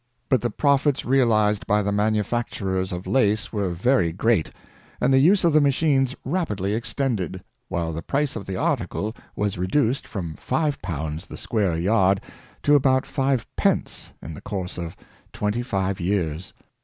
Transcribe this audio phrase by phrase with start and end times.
[0.29, 4.51] But the profits realized by the manufacturers of lace were very great,
[4.99, 9.59] and the use of the machines rapidly extended, while the price of the article was
[9.59, 12.19] reduced from five pounds the square yard
[12.63, 14.97] to about five pence in the course of
[15.33, 16.55] twenty five years.